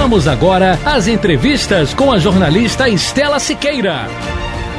Vamos 0.00 0.28
agora 0.28 0.78
às 0.84 1.08
entrevistas 1.08 1.92
com 1.92 2.12
a 2.12 2.20
jornalista 2.20 2.88
Estela 2.88 3.40
Siqueira. 3.40 4.06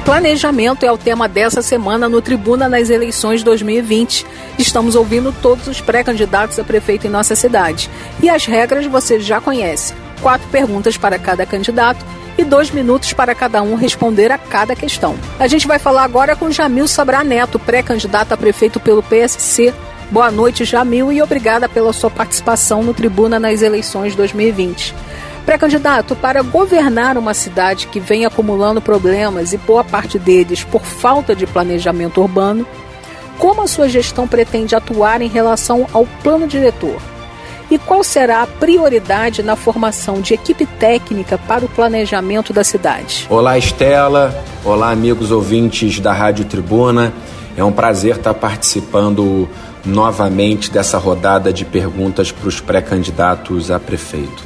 Planejamento 0.05 0.85
é 0.85 0.91
o 0.93 0.97
tema 0.97 1.27
dessa 1.27 1.61
semana 1.61 2.07
no 2.07 2.21
Tribuna 2.21 2.69
nas 2.69 2.89
eleições 2.89 3.43
2020. 3.43 4.25
Estamos 4.57 4.95
ouvindo 4.95 5.35
todos 5.41 5.67
os 5.67 5.81
pré-candidatos 5.81 6.57
a 6.57 6.63
prefeito 6.63 7.05
em 7.05 7.09
nossa 7.09 7.35
cidade. 7.35 7.89
E 8.23 8.29
as 8.29 8.45
regras 8.45 8.85
você 8.85 9.19
já 9.19 9.41
conhece: 9.41 9.93
quatro 10.21 10.47
perguntas 10.47 10.95
para 10.95 11.19
cada 11.19 11.45
candidato 11.45 12.03
e 12.37 12.45
dois 12.45 12.71
minutos 12.71 13.11
para 13.11 13.35
cada 13.35 13.61
um 13.61 13.75
responder 13.75 14.31
a 14.31 14.37
cada 14.37 14.73
questão. 14.73 15.17
A 15.37 15.47
gente 15.47 15.67
vai 15.67 15.77
falar 15.77 16.05
agora 16.05 16.33
com 16.33 16.49
Jamil 16.49 16.87
Sabra 16.87 17.25
Neto, 17.25 17.59
pré-candidato 17.59 18.31
a 18.31 18.37
prefeito 18.37 18.79
pelo 18.79 19.03
PSC. 19.03 19.73
Boa 20.11 20.31
noite, 20.31 20.65
Jamil, 20.65 21.11
e 21.11 21.21
obrigada 21.21 21.69
pela 21.69 21.93
sua 21.93 22.09
participação 22.09 22.81
no 22.81 22.95
Tribuna 22.95 23.39
nas 23.39 23.61
eleições 23.61 24.15
2020. 24.15 24.95
Pré-candidato, 25.45 26.15
para 26.15 26.41
governar 26.41 27.15
uma 27.15 27.35
cidade 27.35 27.85
que 27.85 27.99
vem 27.99 28.25
acumulando 28.25 28.81
problemas 28.81 29.53
e 29.53 29.57
boa 29.57 29.83
parte 29.83 30.17
deles 30.17 30.63
por 30.63 30.81
falta 30.81 31.35
de 31.35 31.45
planejamento 31.45 32.21
urbano, 32.21 32.65
como 33.37 33.61
a 33.61 33.67
sua 33.67 33.87
gestão 33.87 34.27
pretende 34.27 34.75
atuar 34.75 35.21
em 35.21 35.27
relação 35.29 35.85
ao 35.93 36.07
plano 36.23 36.47
diretor? 36.47 36.99
E 37.69 37.77
qual 37.77 38.03
será 38.03 38.41
a 38.41 38.47
prioridade 38.47 39.43
na 39.43 39.55
formação 39.55 40.21
de 40.21 40.33
equipe 40.33 40.65
técnica 40.65 41.37
para 41.37 41.63
o 41.63 41.69
planejamento 41.69 42.51
da 42.51 42.63
cidade? 42.63 43.27
Olá, 43.29 43.59
Estela. 43.59 44.43
Olá, 44.65 44.89
amigos 44.89 45.29
ouvintes 45.29 45.99
da 45.99 46.11
Rádio 46.11 46.45
Tribuna. 46.45 47.13
É 47.59 47.63
um 47.65 47.73
prazer 47.73 48.15
estar 48.15 48.33
participando 48.33 49.45
novamente 49.83 50.71
dessa 50.71 50.97
rodada 50.97 51.51
de 51.51 51.65
perguntas 51.65 52.31
para 52.31 52.47
os 52.47 52.61
pré-candidatos 52.61 53.69
a 53.69 53.77
prefeito. 53.77 54.45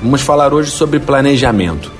Vamos 0.00 0.20
falar 0.20 0.54
hoje 0.54 0.70
sobre 0.70 1.00
planejamento. 1.00 1.90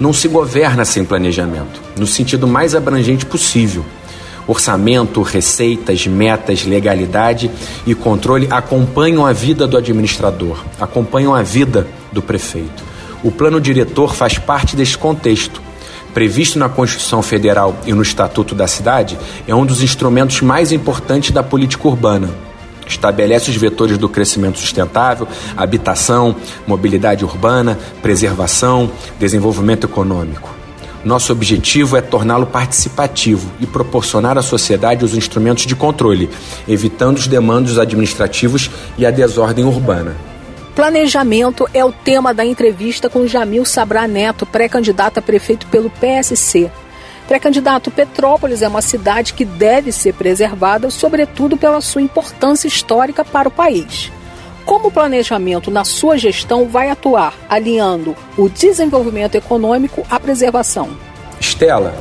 Não 0.00 0.12
se 0.12 0.26
governa 0.26 0.84
sem 0.84 1.04
planejamento, 1.04 1.80
no 1.96 2.08
sentido 2.08 2.48
mais 2.48 2.74
abrangente 2.74 3.24
possível. 3.24 3.86
Orçamento, 4.48 5.22
receitas, 5.22 6.08
metas, 6.08 6.64
legalidade 6.64 7.48
e 7.86 7.94
controle 7.94 8.48
acompanham 8.50 9.24
a 9.24 9.32
vida 9.32 9.64
do 9.64 9.76
administrador, 9.76 10.64
acompanham 10.80 11.32
a 11.32 11.42
vida 11.42 11.86
do 12.10 12.20
prefeito. 12.20 12.82
O 13.22 13.30
plano 13.30 13.60
diretor 13.60 14.12
faz 14.12 14.38
parte 14.38 14.74
desse 14.74 14.98
contexto 14.98 15.69
previsto 16.12 16.58
na 16.58 16.68
Constituição 16.68 17.22
Federal 17.22 17.76
e 17.86 17.92
no 17.92 18.02
Estatuto 18.02 18.54
da 18.54 18.66
Cidade, 18.66 19.18
é 19.46 19.54
um 19.54 19.66
dos 19.66 19.82
instrumentos 19.82 20.40
mais 20.40 20.72
importantes 20.72 21.30
da 21.30 21.42
política 21.42 21.88
urbana. 21.88 22.30
Estabelece 22.86 23.50
os 23.50 23.56
vetores 23.56 23.96
do 23.96 24.08
crescimento 24.08 24.58
sustentável, 24.58 25.28
habitação, 25.56 26.34
mobilidade 26.66 27.24
urbana, 27.24 27.78
preservação, 28.02 28.90
desenvolvimento 29.18 29.86
econômico. 29.86 30.50
Nosso 31.04 31.32
objetivo 31.32 31.96
é 31.96 32.02
torná-lo 32.02 32.46
participativo 32.46 33.50
e 33.58 33.66
proporcionar 33.66 34.36
à 34.36 34.42
sociedade 34.42 35.04
os 35.04 35.14
instrumentos 35.14 35.64
de 35.64 35.74
controle, 35.74 36.28
evitando 36.68 37.16
os 37.16 37.26
demandos 37.26 37.78
administrativos 37.78 38.70
e 38.98 39.06
a 39.06 39.10
desordem 39.10 39.64
urbana. 39.64 40.29
Planejamento 40.74 41.68
é 41.74 41.84
o 41.84 41.92
tema 41.92 42.32
da 42.32 42.44
entrevista 42.44 43.10
com 43.10 43.26
Jamil 43.26 43.64
Sabra 43.64 44.06
Neto, 44.06 44.46
pré-candidato 44.46 45.18
a 45.18 45.22
prefeito 45.22 45.66
pelo 45.66 45.90
PSC. 45.90 46.70
Pré-candidato 47.26 47.90
Petrópolis 47.90 48.62
é 48.62 48.68
uma 48.68 48.80
cidade 48.80 49.34
que 49.34 49.44
deve 49.44 49.92
ser 49.92 50.14
preservada, 50.14 50.88
sobretudo 50.88 51.56
pela 51.56 51.80
sua 51.80 52.02
importância 52.02 52.68
histórica 52.68 53.24
para 53.24 53.48
o 53.48 53.52
país. 53.52 54.10
Como 54.64 54.88
o 54.88 54.92
planejamento 54.92 55.70
na 55.70 55.84
sua 55.84 56.16
gestão 56.16 56.68
vai 56.68 56.90
atuar, 56.90 57.34
alinhando 57.48 58.14
o 58.36 58.48
desenvolvimento 58.48 59.34
econômico 59.34 60.06
à 60.08 60.20
preservação? 60.20 60.90
Estela, 61.40 61.94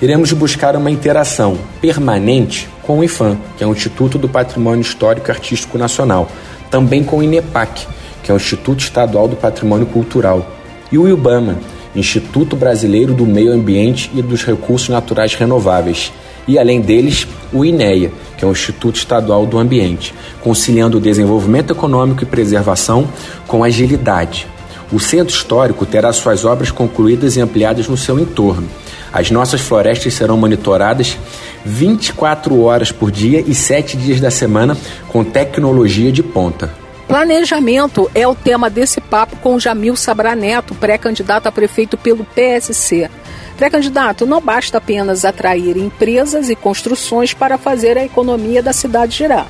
iremos 0.00 0.32
buscar 0.32 0.76
uma 0.76 0.90
interação 0.90 1.58
permanente 1.80 2.68
com 2.82 2.98
o 2.98 3.04
IFAM, 3.04 3.38
que 3.56 3.64
é 3.64 3.66
o 3.66 3.72
Instituto 3.72 4.18
do 4.18 4.28
Patrimônio 4.28 4.80
Histórico 4.80 5.28
e 5.28 5.32
Artístico 5.32 5.76
Nacional, 5.76 6.28
também 6.70 7.04
com 7.04 7.18
o 7.18 7.22
INEPAC, 7.22 7.86
que 8.24 8.30
é 8.32 8.34
o 8.34 8.38
Instituto 8.38 8.80
Estadual 8.80 9.28
do 9.28 9.36
Patrimônio 9.36 9.86
Cultural, 9.86 10.50
e 10.90 10.98
o 10.98 11.06
IBAMA, 11.06 11.58
Instituto 11.94 12.56
Brasileiro 12.56 13.14
do 13.14 13.24
Meio 13.24 13.52
Ambiente 13.52 14.10
e 14.14 14.22
dos 14.22 14.42
Recursos 14.42 14.88
Naturais 14.88 15.34
Renováveis, 15.34 16.10
e 16.48 16.58
além 16.58 16.80
deles, 16.80 17.28
o 17.52 17.64
INEA, 17.64 18.10
que 18.36 18.44
é 18.44 18.48
o 18.48 18.52
Instituto 18.52 18.96
Estadual 18.96 19.46
do 19.46 19.58
Ambiente, 19.58 20.14
conciliando 20.40 20.98
o 20.98 21.00
desenvolvimento 21.00 21.72
econômico 21.72 22.22
e 22.22 22.26
preservação 22.26 23.06
com 23.46 23.62
agilidade. 23.62 24.46
O 24.92 24.98
centro 24.98 25.34
histórico 25.34 25.86
terá 25.86 26.12
suas 26.12 26.44
obras 26.44 26.70
concluídas 26.70 27.36
e 27.36 27.40
ampliadas 27.40 27.88
no 27.88 27.96
seu 27.96 28.18
entorno. 28.18 28.68
As 29.12 29.30
nossas 29.30 29.60
florestas 29.60 30.14
serão 30.14 30.36
monitoradas 30.36 31.16
24 31.64 32.60
horas 32.62 32.92
por 32.92 33.10
dia 33.10 33.42
e 33.46 33.54
7 33.54 33.96
dias 33.96 34.20
da 34.20 34.30
semana 34.30 34.76
com 35.08 35.24
tecnologia 35.24 36.12
de 36.12 36.22
ponta. 36.22 36.83
Planejamento 37.06 38.10
é 38.14 38.26
o 38.26 38.34
tema 38.34 38.70
desse 38.70 39.00
papo 39.00 39.36
com 39.36 39.58
Jamil 39.58 39.94
Sabra 39.94 40.34
Neto, 40.34 40.74
pré-candidato 40.74 41.46
a 41.46 41.52
prefeito 41.52 41.98
pelo 41.98 42.24
PSC. 42.24 43.10
Pré-candidato, 43.58 44.26
não 44.26 44.40
basta 44.40 44.78
apenas 44.78 45.24
atrair 45.24 45.76
empresas 45.76 46.48
e 46.48 46.56
construções 46.56 47.34
para 47.34 47.58
fazer 47.58 47.98
a 47.98 48.04
economia 48.04 48.62
da 48.62 48.72
cidade 48.72 49.18
girar. 49.18 49.46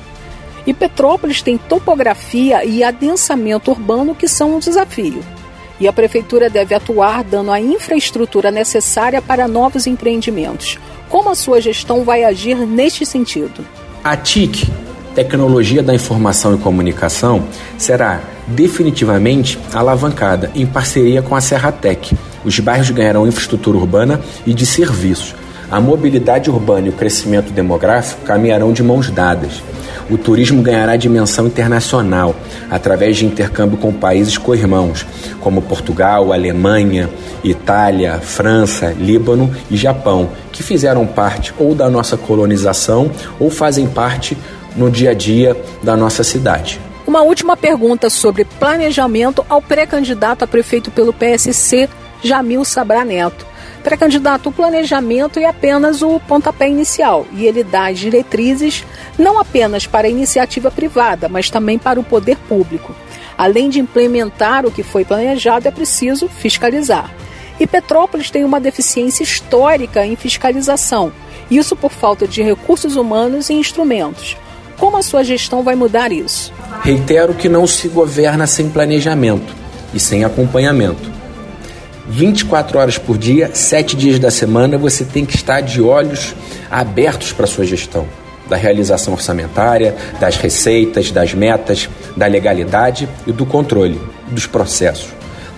E 0.67 0.73
Petrópolis 0.73 1.41
tem 1.41 1.57
topografia 1.57 2.65
e 2.65 2.83
adensamento 2.83 3.71
urbano 3.71 4.13
que 4.13 4.27
são 4.27 4.55
um 4.55 4.59
desafio. 4.59 5.23
E 5.79 5.87
a 5.87 5.93
prefeitura 5.93 6.49
deve 6.49 6.75
atuar 6.75 7.23
dando 7.23 7.51
a 7.51 7.59
infraestrutura 7.59 8.51
necessária 8.51 9.21
para 9.21 9.47
novos 9.47 9.87
empreendimentos. 9.87 10.77
Como 11.09 11.29
a 11.29 11.35
sua 11.35 11.61
gestão 11.61 12.03
vai 12.03 12.23
agir 12.23 12.57
neste 12.57 13.05
sentido? 13.05 13.65
A 14.03 14.15
TIC 14.17 14.84
tecnologia 15.15 15.81
da 15.81 15.95
informação 15.95 16.53
e 16.53 16.57
comunicação 16.57 17.45
será 17.77 18.19
definitivamente 18.45 19.57
alavancada 19.73 20.51
em 20.53 20.65
parceria 20.65 21.21
com 21.21 21.35
a 21.35 21.41
Serratec. 21.41 22.15
Os 22.43 22.59
bairros 22.59 22.91
ganharão 22.91 23.25
infraestrutura 23.25 23.77
urbana 23.77 24.19
e 24.45 24.53
de 24.53 24.65
serviços. 24.65 25.33
A 25.71 25.79
mobilidade 25.79 26.51
urbana 26.51 26.87
e 26.87 26.89
o 26.89 26.93
crescimento 26.93 27.51
demográfico 27.51 28.21
caminharão 28.23 28.71
de 28.71 28.83
mãos 28.83 29.09
dadas. 29.09 29.63
O 30.11 30.17
turismo 30.17 30.61
ganhará 30.61 30.95
dimensão 30.95 31.47
internacional 31.47 32.35
através 32.69 33.17
de 33.17 33.25
intercâmbio 33.25 33.77
com 33.77 33.91
países 33.91 34.37
co-irmãos, 34.37 35.03
como 35.39 35.63
Portugal, 35.63 36.31
Alemanha, 36.31 37.09
Itália, 37.43 38.19
França, 38.19 38.93
Líbano 38.99 39.51
e 39.71 39.75
Japão, 39.75 40.29
que 40.51 40.61
fizeram 40.61 41.07
parte 41.07 41.51
ou 41.57 41.73
da 41.73 41.89
nossa 41.89 42.15
colonização 42.15 43.09
ou 43.39 43.49
fazem 43.49 43.87
parte 43.87 44.37
no 44.75 44.89
dia 44.89 45.11
a 45.11 45.13
dia 45.13 45.55
da 45.81 45.95
nossa 45.95 46.23
cidade. 46.23 46.79
Uma 47.07 47.21
última 47.21 47.55
pergunta 47.55 48.09
sobre 48.09 48.45
planejamento 48.45 49.45
ao 49.47 49.61
pré-candidato 49.61 50.43
a 50.43 50.47
prefeito 50.47 50.89
pelo 50.91 51.13
PSC, 51.13 51.87
Jamil 52.23 52.65
Sabra 52.65 53.05
Neto. 53.05 53.45
Pré-candidato, 53.83 54.49
o 54.49 54.51
planejamento 54.51 55.39
é 55.39 55.45
apenas 55.45 56.01
o 56.01 56.19
pontapé 56.19 56.67
inicial 56.67 57.27
e 57.31 57.45
ele 57.45 57.63
dá 57.63 57.89
as 57.89 57.99
diretrizes 57.99 58.83
não 59.17 59.39
apenas 59.39 59.85
para 59.85 60.07
a 60.07 60.09
iniciativa 60.09 60.71
privada, 60.71 61.29
mas 61.29 61.51
também 61.51 61.77
para 61.77 61.99
o 61.99 62.03
poder 62.03 62.37
público. 62.49 62.95
Além 63.37 63.69
de 63.69 63.79
implementar 63.79 64.65
o 64.65 64.71
que 64.71 64.81
foi 64.81 65.05
planejado, 65.05 65.67
é 65.67 65.71
preciso 65.71 66.27
fiscalizar. 66.27 67.13
E 67.59 67.67
Petrópolis 67.67 68.31
tem 68.31 68.43
uma 68.43 68.59
deficiência 68.59 69.23
histórica 69.23 70.05
em 70.05 70.15
fiscalização, 70.15 71.13
isso 71.49 71.75
por 71.75 71.91
falta 71.91 72.27
de 72.27 72.41
recursos 72.41 72.95
humanos 72.95 73.49
e 73.49 73.53
instrumentos. 73.53 74.35
Como 74.77 74.97
a 74.97 75.01
sua 75.01 75.23
gestão 75.23 75.63
vai 75.63 75.75
mudar 75.75 76.11
isso? 76.11 76.51
Reitero 76.81 77.33
que 77.33 77.47
não 77.47 77.65
se 77.65 77.87
governa 77.87 78.45
sem 78.45 78.69
planejamento 78.69 79.53
e 79.93 79.99
sem 79.99 80.23
acompanhamento. 80.23 81.15
24 82.07 82.77
horas 82.77 82.97
por 82.97 83.17
dia, 83.17 83.49
7 83.53 83.95
dias 83.95 84.19
da 84.19 84.29
semana, 84.29 84.77
você 84.77 85.03
tem 85.03 85.25
que 85.25 85.35
estar 85.35 85.61
de 85.61 85.81
olhos 85.81 86.35
abertos 86.69 87.31
para 87.31 87.45
a 87.45 87.47
sua 87.47 87.65
gestão, 87.65 88.05
da 88.47 88.55
realização 88.55 89.13
orçamentária, 89.13 89.95
das 90.19 90.37
receitas, 90.37 91.09
das 91.09 91.33
metas, 91.33 91.89
da 92.15 92.27
legalidade 92.27 93.09
e 93.25 93.31
do 93.31 93.45
controle 93.45 93.99
dos 94.27 94.45
processos. 94.45 95.07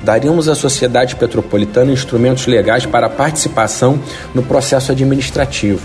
daríamos 0.04 0.48
à 0.48 0.56
sociedade 0.56 1.16
petropolitana 1.16 1.92
instrumentos 1.92 2.46
legais 2.46 2.86
para 2.86 3.08
a 3.08 3.10
participação 3.10 4.00
no 4.34 4.44
processo 4.44 4.92
administrativo, 4.92 5.82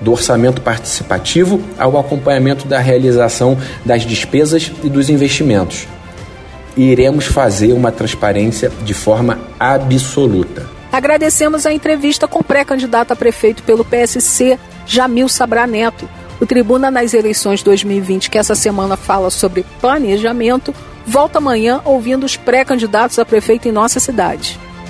do 0.00 0.12
orçamento 0.12 0.60
participativo 0.60 1.60
ao 1.78 1.98
acompanhamento 1.98 2.66
da 2.66 2.78
realização 2.78 3.58
das 3.84 4.02
despesas 4.04 4.70
e 4.82 4.88
dos 4.88 5.08
investimentos. 5.08 5.86
E 6.76 6.82
iremos 6.84 7.26
fazer 7.26 7.72
uma 7.72 7.90
transparência 7.90 8.70
de 8.84 8.92
forma 8.92 9.38
absoluta. 9.58 10.66
Agradecemos 10.92 11.66
a 11.66 11.72
entrevista 11.72 12.28
com 12.28 12.40
o 12.40 12.44
pré-candidato 12.44 13.12
a 13.12 13.16
prefeito 13.16 13.62
pelo 13.62 13.84
PSC, 13.84 14.58
Jamil 14.86 15.28
Sabra 15.28 15.66
Neto. 15.66 16.08
O 16.40 16.46
Tribuna 16.46 16.90
nas 16.90 17.14
eleições 17.14 17.62
2020, 17.62 18.30
que 18.30 18.38
essa 18.38 18.54
semana 18.54 18.96
fala 18.96 19.30
sobre 19.30 19.64
planejamento, 19.80 20.74
volta 21.06 21.38
amanhã 21.38 21.80
ouvindo 21.84 22.24
os 22.24 22.36
pré-candidatos 22.36 23.18
a 23.18 23.24
prefeito 23.24 23.68
em 23.68 23.72
nossa 23.72 23.98
cidade. 23.98 24.58